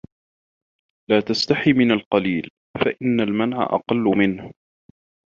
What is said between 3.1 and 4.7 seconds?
الْمَنْعَ أَقَلُّ مِنْهُ